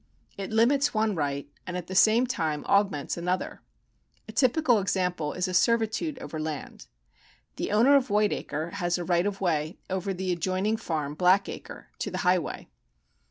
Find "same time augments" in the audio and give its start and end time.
1.93-3.17